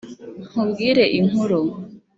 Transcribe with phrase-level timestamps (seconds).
[0.49, 1.59] Nkubwire inkuru